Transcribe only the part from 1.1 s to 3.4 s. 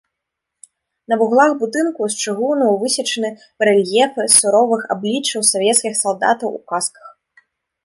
На вуглах будынка з чыгуну высечаны